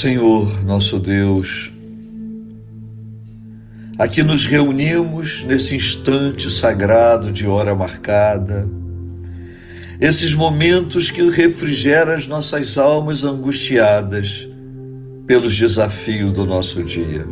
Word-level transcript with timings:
Senhor, 0.00 0.64
nosso 0.64 0.98
Deus, 0.98 1.70
aqui 3.98 4.22
nos 4.22 4.46
reunimos 4.46 5.44
nesse 5.44 5.76
instante 5.76 6.50
sagrado 6.50 7.30
de 7.30 7.46
hora 7.46 7.74
marcada, 7.74 8.66
esses 10.00 10.32
momentos 10.32 11.10
que 11.10 11.28
refrigeram 11.28 12.12
as 12.12 12.26
nossas 12.26 12.78
almas 12.78 13.24
angustiadas 13.24 14.48
pelos 15.26 15.58
desafios 15.58 16.32
do 16.32 16.46
nosso 16.46 16.82
dia. 16.82 17.26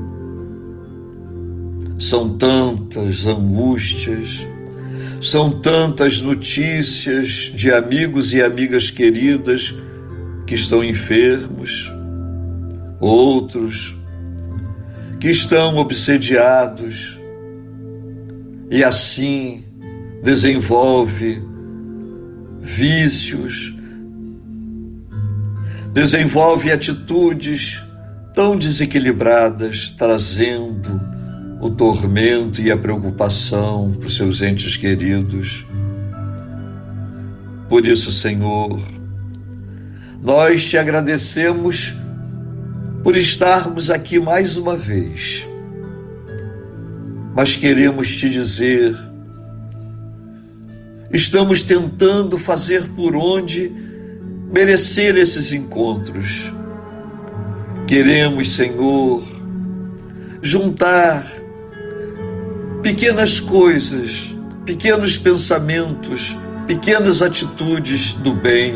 São 1.98 2.36
tantas 2.36 3.26
angústias, 3.26 4.46
são 5.22 5.50
tantas 5.50 6.20
notícias 6.20 7.50
de 7.54 7.72
amigos 7.72 8.34
e 8.34 8.42
amigas 8.42 8.90
queridas 8.90 9.74
que 10.46 10.54
estão 10.54 10.84
enfermos, 10.84 11.96
outros 13.00 13.96
que 15.20 15.30
estão 15.30 15.76
obsediados 15.76 17.18
e 18.70 18.84
assim 18.84 19.64
desenvolve 20.22 21.42
vícios, 22.60 23.74
desenvolve 25.92 26.70
atitudes 26.70 27.82
tão 28.34 28.56
desequilibradas, 28.56 29.90
trazendo 29.90 31.00
o 31.60 31.70
tormento 31.70 32.60
e 32.60 32.70
a 32.70 32.76
preocupação 32.76 33.92
para 33.92 34.06
os 34.06 34.14
seus 34.14 34.42
entes 34.42 34.76
queridos. 34.76 35.66
Por 37.68 37.86
isso, 37.86 38.12
Senhor, 38.12 38.80
nós 40.22 40.64
te 40.64 40.78
agradecemos 40.78 41.94
por 43.08 43.16
estarmos 43.16 43.88
aqui 43.88 44.20
mais 44.20 44.58
uma 44.58 44.76
vez, 44.76 45.48
mas 47.34 47.56
queremos 47.56 48.14
te 48.14 48.28
dizer: 48.28 48.94
estamos 51.10 51.62
tentando 51.62 52.36
fazer 52.36 52.86
por 52.90 53.16
onde 53.16 53.72
merecer 54.52 55.16
esses 55.16 55.54
encontros. 55.54 56.52
Queremos, 57.86 58.50
Senhor, 58.50 59.22
juntar 60.42 61.26
pequenas 62.82 63.40
coisas, 63.40 64.36
pequenos 64.66 65.16
pensamentos, 65.16 66.36
pequenas 66.66 67.22
atitudes 67.22 68.12
do 68.12 68.34
bem 68.34 68.74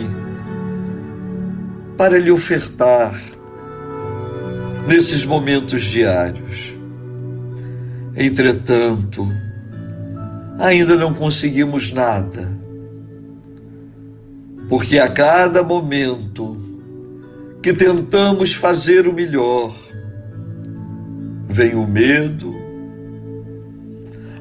para 1.98 2.18
lhe 2.18 2.30
ofertar 2.30 3.31
nesses 4.86 5.24
momentos 5.24 5.84
diários. 5.84 6.74
Entretanto, 8.16 9.26
ainda 10.58 10.96
não 10.96 11.14
conseguimos 11.14 11.90
nada, 11.90 12.50
porque 14.68 14.98
a 14.98 15.08
cada 15.08 15.62
momento 15.62 16.56
que 17.62 17.72
tentamos 17.72 18.54
fazer 18.54 19.06
o 19.06 19.12
melhor, 19.12 19.74
vem 21.48 21.74
o 21.74 21.86
medo, 21.86 22.54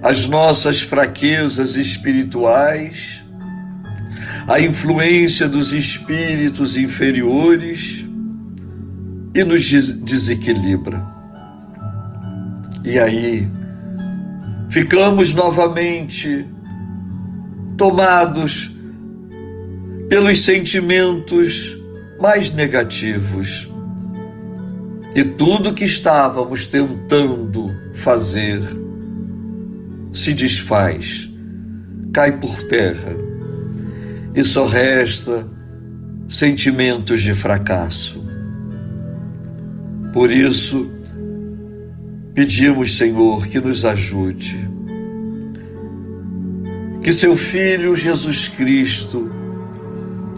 as 0.02 0.26
nossas 0.26 0.81
fraquezas 0.81 1.76
espirituais, 1.76 3.23
a 4.48 4.60
influência 4.60 5.48
dos 5.48 5.71
espíritos 5.71 6.76
inferiores 6.76 8.11
e 9.33 9.43
nos 9.43 9.69
desequilibra. 10.03 11.05
E 12.83 12.99
aí, 12.99 13.47
ficamos 14.69 15.33
novamente 15.33 16.47
tomados 17.77 18.71
pelos 20.09 20.42
sentimentos 20.42 21.77
mais 22.19 22.52
negativos. 22.52 23.69
E 25.15 25.23
tudo 25.23 25.73
que 25.73 25.83
estávamos 25.83 26.67
tentando 26.67 27.69
fazer 27.93 28.61
se 30.13 30.33
desfaz, 30.33 31.30
cai 32.13 32.37
por 32.37 32.63
terra 32.63 33.15
e 34.36 34.43
só 34.43 34.65
resta 34.65 35.48
sentimentos 36.30 37.21
de 37.21 37.33
fracasso. 37.33 38.20
Por 40.14 40.30
isso, 40.30 40.92
pedimos, 42.33 42.98
Senhor, 42.98 43.48
que 43.48 43.60
nos 43.60 43.86
ajude. 43.86 44.70
Que 47.02 47.14
seu 47.14 47.36
Filho 47.36 47.95
Jesus 47.95 48.49
Cristo, 48.49 49.32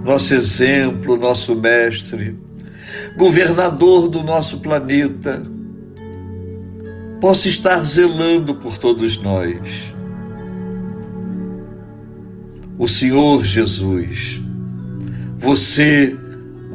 nosso 0.03 0.33
exemplo, 0.35 1.17
nosso 1.17 1.55
mestre, 1.55 2.37
governador 3.17 4.07
do 4.07 4.23
nosso 4.23 4.59
planeta, 4.59 5.43
possa 7.19 7.47
estar 7.47 7.83
zelando 7.83 8.53
por 8.55 8.77
todos 8.77 9.17
nós. 9.17 9.93
O 12.77 12.87
Senhor 12.87 13.43
Jesus, 13.43 14.41
você, 15.37 16.15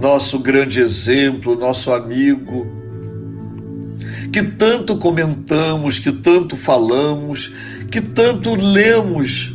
nosso 0.01 0.39
grande 0.39 0.81
exemplo, 0.81 1.55
nosso 1.55 1.93
amigo, 1.93 2.78
que 4.33 4.43
tanto 4.43 4.99
comentamos, 4.99 5.99
que 5.99 6.13
tanto 6.13 6.57
falamos, 6.57 7.53
que 7.91 8.01
tanto 8.01 8.55
lemos 8.55 9.55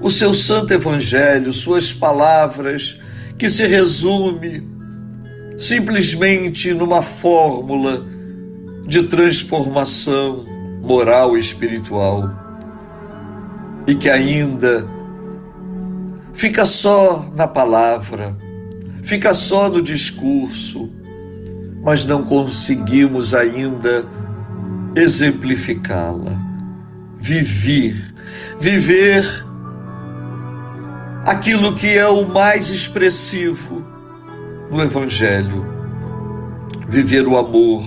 o 0.00 0.10
seu 0.10 0.34
santo 0.34 0.72
evangelho, 0.72 1.52
suas 1.52 1.92
palavras, 1.92 2.98
que 3.38 3.48
se 3.48 3.66
resume 3.66 4.66
simplesmente 5.58 6.72
numa 6.74 7.02
fórmula 7.02 8.04
de 8.86 9.04
transformação 9.04 10.44
moral 10.80 11.36
e 11.36 11.40
espiritual. 11.40 12.28
E 13.86 13.94
que 13.94 14.08
ainda 14.08 14.86
fica 16.34 16.64
só 16.66 17.28
na 17.34 17.46
palavra, 17.46 18.36
fica 19.02 19.34
só 19.34 19.68
no 19.68 19.82
discurso, 19.82 20.90
mas 21.82 22.04
não 22.04 22.22
conseguimos 22.22 23.34
ainda 23.34 24.06
exemplificá-la, 24.94 26.32
viver, 27.14 28.14
viver 28.58 29.44
aquilo 31.24 31.74
que 31.74 31.88
é 31.88 32.06
o 32.06 32.28
mais 32.28 32.70
expressivo 32.70 33.82
no 34.70 34.80
Evangelho, 34.80 35.66
viver 36.88 37.26
o 37.26 37.36
amor 37.36 37.84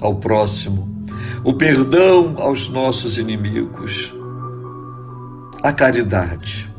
ao 0.00 0.16
próximo, 0.16 1.04
o 1.44 1.52
perdão 1.52 2.36
aos 2.38 2.68
nossos 2.68 3.18
inimigos, 3.18 4.14
a 5.62 5.72
caridade. 5.72 6.70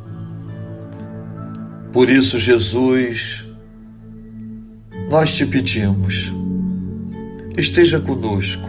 Por 1.94 2.10
isso, 2.10 2.38
Jesus, 2.38 3.46
nós 5.10 5.34
te 5.34 5.46
pedimos, 5.46 6.32
esteja 7.58 8.00
conosco. 8.00 8.68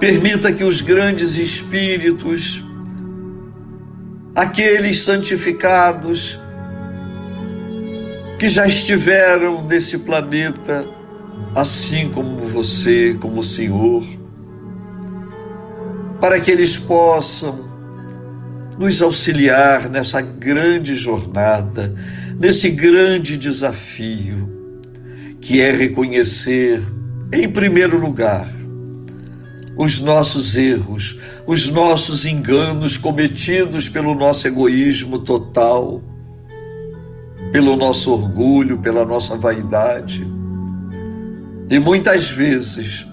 Permita 0.00 0.52
que 0.52 0.64
os 0.64 0.80
grandes 0.80 1.36
espíritos, 1.36 2.64
aqueles 4.34 5.00
santificados 5.00 6.40
que 8.38 8.48
já 8.48 8.66
estiveram 8.66 9.66
nesse 9.66 9.98
planeta, 9.98 10.88
assim 11.54 12.08
como 12.10 12.46
você, 12.46 13.16
como 13.20 13.40
o 13.40 13.44
Senhor, 13.44 14.04
para 16.20 16.38
que 16.40 16.50
eles 16.50 16.78
possam 16.78 17.68
nos 18.78 19.02
auxiliar 19.02 19.90
nessa 19.90 20.20
grande 20.20 20.94
jornada, 20.94 21.92
nesse 22.38 22.70
grande 22.70 23.36
desafio, 23.36 24.48
que 25.40 25.60
é 25.60 25.72
reconhecer, 25.72 26.80
em 27.32 27.48
primeiro 27.48 27.98
lugar, 27.98 28.48
os 29.76 30.00
nossos 30.00 30.56
erros, 30.56 31.18
os 31.46 31.70
nossos 31.70 32.24
enganos 32.24 32.96
cometidos 32.96 33.88
pelo 33.88 34.14
nosso 34.14 34.46
egoísmo 34.46 35.18
total, 35.18 36.02
pelo 37.52 37.76
nosso 37.76 38.12
orgulho, 38.12 38.78
pela 38.78 39.04
nossa 39.04 39.36
vaidade 39.36 40.38
e 41.70 41.78
muitas 41.78 42.30
vezes, 42.30 43.06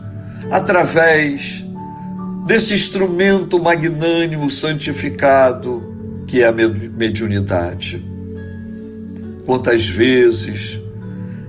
através 0.50 1.64
desse 2.46 2.74
instrumento 2.74 3.62
magnânimo 3.62 4.50
santificado 4.50 5.94
que 6.26 6.42
é 6.42 6.48
a 6.48 6.52
mediunidade. 6.52 8.06
Quantas 9.46 9.88
vezes 9.88 10.80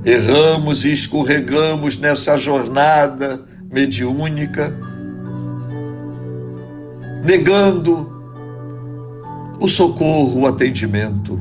erramos 0.06 0.84
e 0.84 0.92
escorregamos 0.92 1.96
nessa 1.96 2.38
jornada 2.38 3.44
mediúnica, 3.68 4.72
negando 7.24 8.14
o 9.58 9.66
socorro, 9.66 10.42
o 10.42 10.46
atendimento, 10.46 11.40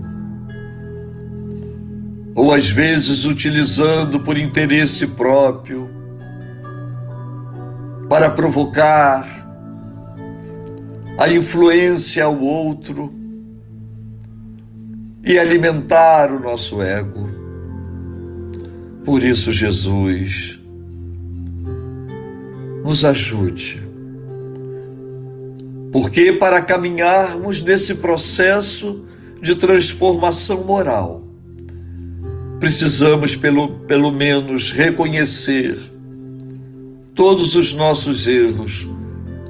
ou 2.33 2.51
às 2.51 2.67
vezes 2.67 3.23
utilizando 3.23 4.19
por 4.21 4.35
interesse 4.35 5.05
próprio 5.07 5.87
para 8.09 8.31
provocar 8.31 9.27
a 11.19 11.29
influência 11.29 12.25
ao 12.25 12.39
outro 12.39 13.13
e 15.23 15.37
alimentar 15.37 16.31
o 16.31 16.39
nosso 16.39 16.81
ego. 16.81 17.44
Por 19.05 19.23
isso, 19.23 19.51
Jesus, 19.51 20.59
nos 22.83 23.05
ajude. 23.05 23.83
Porque 25.91 26.33
para 26.33 26.59
caminharmos 26.61 27.61
nesse 27.61 27.95
processo 27.95 29.05
de 29.39 29.55
transformação 29.55 30.63
moral, 30.63 31.23
precisamos 32.59 33.35
pelo, 33.35 33.75
pelo 33.79 34.11
menos 34.11 34.71
reconhecer 34.71 35.77
todos 37.13 37.53
os 37.53 37.73
nossos 37.73 38.27
erros 38.27 38.89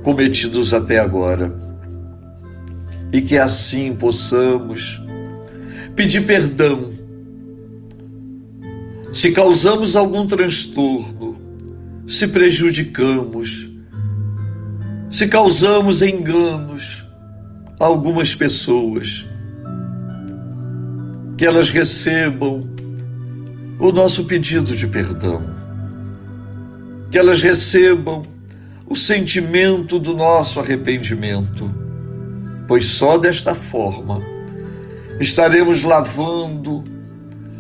cometidos 0.04 0.74
até 0.74 1.00
agora 1.00 1.56
e 3.12 3.22
que 3.22 3.38
assim 3.38 3.96
possamos 3.96 5.01
pedir 5.96 6.25
perdão 6.25 6.95
se 9.25 9.31
causamos 9.31 9.95
algum 9.95 10.27
transtorno, 10.27 11.36
se 12.07 12.27
prejudicamos, 12.27 13.68
se 15.10 15.27
causamos 15.27 16.04
enganos 16.04 17.04
a 17.80 17.86
algumas 17.86 18.36
pessoas, 18.36 19.25
que 21.36 21.44
elas 21.44 21.72
recebam 21.72 22.69
o 23.80 23.92
nosso 23.92 24.25
pedido 24.25 24.75
de 24.75 24.86
perdão, 24.86 25.42
que 27.10 27.18
elas 27.18 27.42
recebam 27.42 28.22
o 28.86 28.95
sentimento 28.95 29.98
do 29.98 30.13
nosso 30.13 30.60
arrependimento, 30.60 31.68
pois 32.68 32.86
só 32.86 33.18
desta 33.18 33.56
forma 33.56 34.22
estaremos 35.19 35.81
lavando 35.81 36.83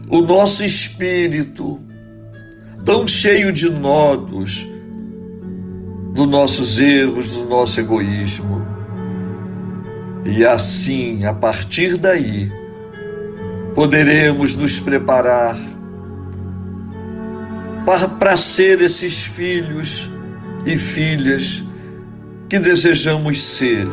o 0.09 0.21
nosso 0.21 0.63
espírito, 0.63 1.79
tão 2.85 3.07
cheio 3.07 3.51
de 3.51 3.69
nodos, 3.69 4.67
dos 6.13 6.27
nossos 6.27 6.77
erros, 6.77 7.35
do 7.35 7.45
nosso 7.45 7.79
egoísmo. 7.79 8.65
E 10.25 10.45
assim, 10.45 11.25
a 11.25 11.33
partir 11.33 11.97
daí, 11.97 12.51
poderemos 13.73 14.55
nos 14.55 14.79
preparar 14.79 15.57
para, 18.19 18.35
ser 18.35 18.81
esses 18.81 19.25
filhos 19.25 20.09
e 20.65 20.77
filhas 20.77 21.63
que 22.49 22.57
desejamos 22.57 23.43
ser. 23.43 23.87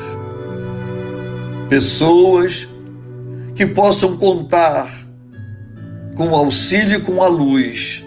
Pessoas 1.68 2.68
que 3.54 3.66
possam 3.66 4.16
contar 4.16 5.01
com 6.16 6.28
o 6.28 6.34
auxílio 6.34 6.98
e 6.98 7.00
com 7.00 7.22
a 7.22 7.28
luz 7.28 8.04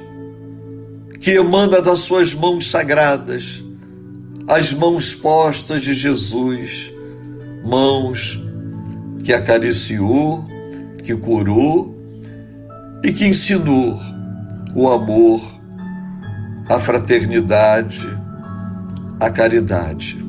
que 1.25 1.31
emana 1.31 1.81
das 1.81 2.01
suas 2.01 2.35
mãos 2.35 2.69
sagradas, 2.69 3.63
as 4.47 4.71
mãos 4.71 5.15
postas 5.15 5.81
de 5.81 5.91
Jesus, 5.91 6.91
mãos 7.65 8.39
que 9.23 9.33
acariciou, 9.33 10.45
que 11.03 11.15
curou 11.15 11.97
e 13.03 13.11
que 13.11 13.25
ensinou 13.25 13.99
o 14.75 14.87
amor, 14.87 15.41
a 16.69 16.77
fraternidade, 16.77 18.07
a 19.19 19.27
caridade. 19.31 20.23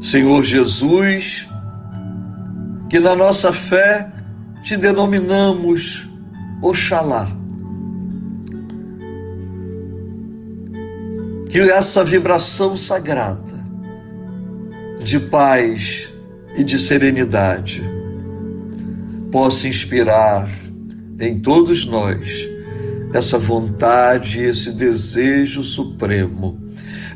Senhor 0.00 0.42
Jesus, 0.42 1.46
que 2.88 2.98
na 2.98 3.14
nossa 3.14 3.52
fé 3.52 4.15
te 4.66 4.76
denominamos 4.76 6.08
Oxalá. 6.60 7.30
Que 11.48 11.60
essa 11.60 12.02
vibração 12.02 12.76
sagrada 12.76 13.64
de 15.00 15.20
paz 15.20 16.10
e 16.56 16.64
de 16.64 16.80
serenidade 16.80 17.80
possa 19.30 19.68
inspirar 19.68 20.48
em 21.20 21.38
todos 21.38 21.86
nós 21.86 22.48
essa 23.14 23.38
vontade, 23.38 24.40
esse 24.40 24.72
desejo 24.72 25.62
supremo 25.62 26.60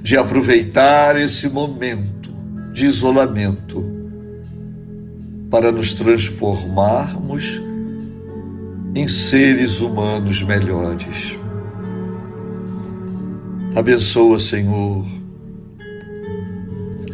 de 0.01 0.17
aproveitar 0.17 1.21
esse 1.21 1.49
momento 1.49 2.31
de 2.73 2.87
isolamento 2.87 4.00
para 5.51 5.73
nos 5.73 5.93
transformarmos 5.93 7.61
em 8.95 9.09
seres 9.09 9.81
humanos 9.81 10.43
melhores. 10.43 11.39
Abençoa, 13.75 14.39
Senhor, 14.39 15.05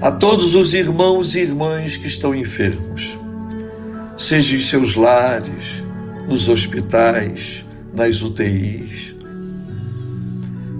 a 0.00 0.11
todos 0.11 0.55
os 0.55 0.75
irmãos 0.75 1.35
e 1.35 1.41
irmãs 1.41 1.97
que 1.97 2.06
estão 2.06 2.35
enfermos, 2.35 3.19
seja 4.17 4.56
em 4.56 4.61
seus 4.61 4.94
lares, 4.94 5.83
nos 6.29 6.49
hospitais, 6.49 7.65
nas 7.93 8.23
UTIs, 8.23 9.15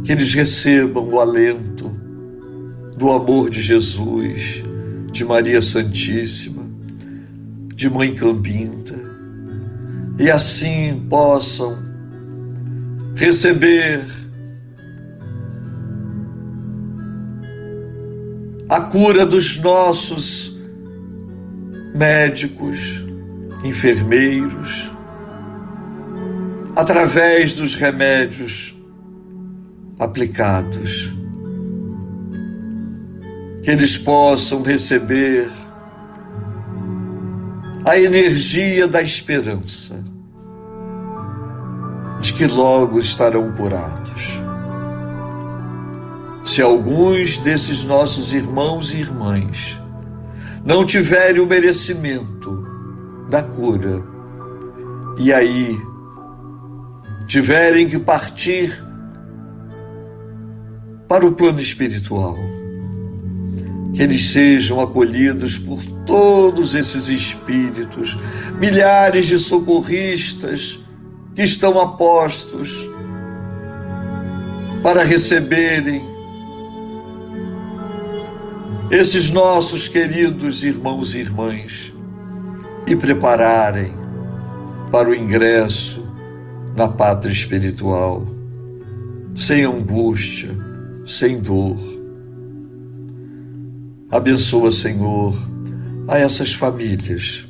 que 0.05 0.13
eles 0.13 0.33
recebam 0.35 1.09
o 1.09 1.21
alento 1.21 1.91
do 2.97 3.11
amor 3.11 3.51
de 3.51 3.61
Jesus, 3.61 4.63
de 5.13 5.25
Maria 5.25 5.61
Santíssima, 5.61 6.56
de 7.77 7.91
Mãe 7.91 8.15
Cambinda, 8.15 8.99
e 10.19 10.31
assim 10.31 11.07
possam 11.11 11.77
receber 13.15 14.03
a 18.67 18.81
cura 18.81 19.27
dos 19.27 19.59
nossos 19.59 20.59
médicos, 21.95 23.05
enfermeiros, 23.63 24.91
através 26.75 27.53
dos 27.53 27.75
remédios 27.75 28.75
aplicados. 29.99 31.15
Que 33.63 33.71
eles 33.73 33.99
possam 33.99 34.63
receber 34.63 35.51
a 37.87 37.97
energia 37.97 38.89
da 38.89 39.01
esperança 39.01 40.05
de 42.21 42.33
que 42.33 42.45
logo 42.45 42.99
estarão 42.99 43.53
curados. 43.53 44.41
Se 46.45 46.61
alguns 46.61 47.39
desses 47.39 47.85
nossos 47.85 48.33
irmãos 48.33 48.93
e 48.93 48.97
irmãs 48.97 49.79
não 50.65 50.85
tiverem 50.85 51.41
o 51.41 51.47
merecimento 51.47 52.61
da 53.31 53.45
cura, 53.45 54.03
e 55.21 55.33
aí 55.33 55.81
tiverem 57.29 57.89
que 57.89 58.01
partir 58.01 58.85
para 61.07 61.25
o 61.25 61.31
plano 61.37 61.61
espiritual, 61.61 62.37
que 63.97 64.03
eles 64.03 64.27
sejam 64.27 64.79
acolhidos 64.79 65.57
por 65.57 65.83
todos 66.05 66.75
esses 66.75 67.09
espíritos, 67.09 68.19
milhares 68.61 69.25
de 69.25 69.39
socorristas 69.39 70.79
que 71.35 71.43
estão 71.43 71.81
a 71.81 71.97
postos 71.97 72.87
para 74.83 75.03
receberem 75.03 76.05
esses 78.91 79.31
nossos 79.31 79.89
queridos 79.89 80.63
irmãos 80.63 81.15
e 81.15 81.21
irmãs 81.21 81.91
e 82.87 82.95
prepararem 82.95 83.95
para 84.93 85.09
o 85.09 85.15
ingresso 85.15 86.07
na 86.77 86.87
pátria 86.87 87.33
espiritual, 87.33 88.27
sem 89.35 89.65
angústia, 89.65 90.55
sem 91.07 91.41
dor 91.41 91.96
Abençoa, 94.11 94.71
Senhor, 94.71 95.37
a 96.09 96.19
essas 96.19 96.55
famílias 96.55 97.47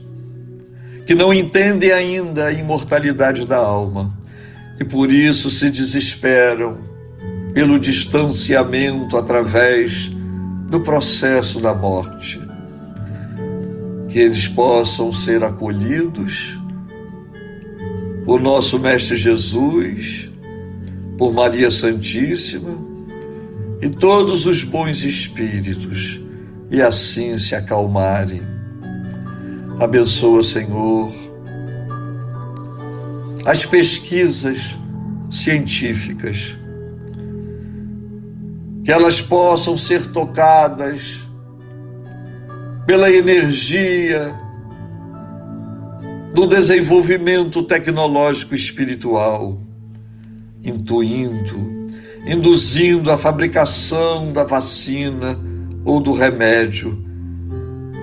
que 1.06 1.14
não 1.14 1.32
entendem 1.32 1.92
ainda 1.92 2.46
a 2.46 2.52
imortalidade 2.52 3.46
da 3.46 3.58
alma, 3.58 4.12
e 4.80 4.84
por 4.84 5.12
isso 5.12 5.50
se 5.50 5.70
desesperam 5.70 6.78
pelo 7.54 7.78
distanciamento 7.78 9.16
através 9.16 10.10
do 10.68 10.80
processo 10.80 11.60
da 11.60 11.72
morte. 11.72 12.40
Que 14.08 14.18
eles 14.18 14.48
possam 14.48 15.12
ser 15.12 15.44
acolhidos 15.44 16.58
por 18.24 18.40
nosso 18.40 18.78
Mestre 18.80 19.16
Jesus, 19.16 20.28
por 21.16 21.32
Maria 21.32 21.70
Santíssima 21.70 22.76
e 23.80 23.88
todos 23.88 24.44
os 24.44 24.64
bons 24.64 25.04
espíritos, 25.04 26.20
e 26.70 26.82
assim 26.82 27.38
se 27.38 27.54
acalmarem. 27.54 28.42
Abençoa, 29.78 30.42
Senhor, 30.42 31.12
as 33.44 33.64
pesquisas 33.64 34.76
científicas 35.30 36.56
que 38.84 38.92
elas 38.92 39.20
possam 39.20 39.76
ser 39.76 40.06
tocadas 40.06 41.26
pela 42.86 43.10
energia 43.10 44.32
do 46.32 46.46
desenvolvimento 46.46 47.62
tecnológico 47.64 48.54
espiritual, 48.54 49.58
intuindo, 50.64 51.90
induzindo 52.26 53.10
a 53.10 53.18
fabricação 53.18 54.32
da 54.32 54.44
vacina 54.44 55.36
ou 55.86 56.00
do 56.00 56.12
remédio 56.12 56.98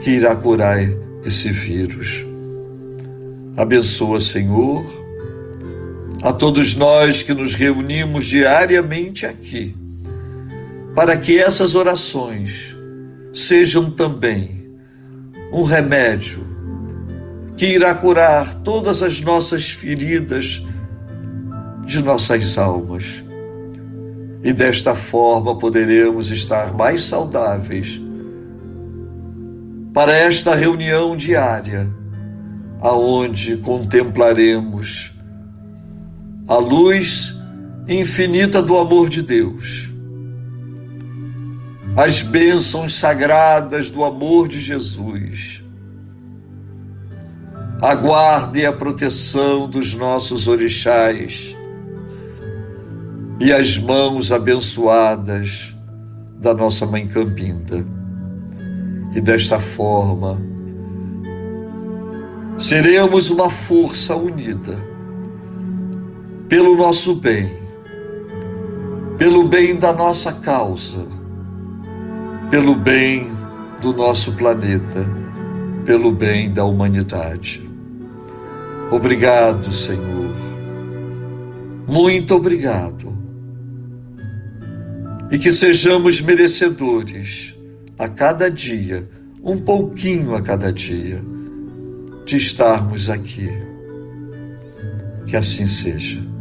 que 0.01 0.11
irá 0.11 0.33
curar 0.35 0.79
esse 1.25 1.49
vírus. 1.49 2.25
Abençoa, 3.57 4.21
Senhor, 4.21 4.83
a 6.23 6.31
todos 6.31 6.75
nós 6.75 7.21
que 7.21 7.33
nos 7.33 7.53
reunimos 7.53 8.25
diariamente 8.25 9.25
aqui 9.25 9.75
para 10.95 11.17
que 11.17 11.37
essas 11.37 11.75
orações 11.75 12.75
sejam 13.33 13.91
também 13.91 14.63
um 15.51 15.63
remédio 15.63 16.47
que 17.57 17.65
irá 17.65 17.93
curar 17.93 18.53
todas 18.61 19.03
as 19.03 19.19
nossas 19.19 19.69
feridas 19.69 20.63
de 21.85 22.01
nossas 22.01 22.57
almas. 22.57 23.23
E 24.43 24.51
desta 24.51 24.93
forma 24.93 25.57
poderemos 25.57 26.29
estar 26.29 26.73
mais 26.73 27.03
saudáveis 27.03 28.01
para 29.93 30.12
esta 30.13 30.53
reunião 30.53 31.15
diária, 31.15 31.89
aonde 32.81 33.57
contemplaremos 33.57 35.13
a 36.47 36.57
luz 36.57 37.35
infinita 37.88 38.62
do 38.62 38.77
amor 38.77 39.07
de 39.07 39.21
Deus 39.21 39.93
as 41.95 42.23
bênçãos 42.23 42.95
sagradas 42.95 43.89
do 43.89 44.03
amor 44.03 44.47
de 44.47 44.59
Jesus. 44.59 45.63
Aguarde 47.81 48.65
a 48.65 48.73
proteção 48.73 49.69
dos 49.69 49.93
nossos 49.93 50.47
orixás 50.47 51.55
e 53.43 53.51
as 53.51 53.77
mãos 53.77 54.31
abençoadas 54.31 55.75
da 56.39 56.53
nossa 56.53 56.88
Mãe 56.88 57.05
Campinda. 57.05 57.85
E 59.15 59.21
desta 59.21 59.59
forma, 59.59 60.35
seremos 62.57 63.29
uma 63.29 63.51
força 63.51 64.15
unida 64.15 64.75
pelo 66.50 66.75
nosso 66.75 67.15
bem, 67.15 67.51
pelo 69.19 69.47
bem 69.47 69.75
da 69.75 69.93
nossa 69.93 70.31
causa 70.33 71.13
pelo 72.53 72.75
bem 72.75 73.31
do 73.81 73.91
nosso 73.93 74.33
planeta, 74.33 75.03
pelo 75.88 76.12
bem 76.12 76.53
da 76.53 76.63
humanidade. 76.63 77.67
Obrigado, 78.91 79.73
Senhor. 79.73 80.29
Muito 81.88 82.35
obrigado. 82.35 83.22
E 85.33 85.37
que 85.39 85.51
sejamos 85.51 86.21
merecedores 86.21 87.55
a 87.97 88.07
cada 88.07 88.51
dia, 88.51 89.09
um 89.43 89.59
pouquinho 89.59 90.35
a 90.35 90.41
cada 90.43 90.71
dia, 90.71 91.19
de 92.23 92.35
estarmos 92.35 93.09
aqui. 93.09 93.49
Que 95.25 95.35
assim 95.35 95.65
seja. 95.65 96.32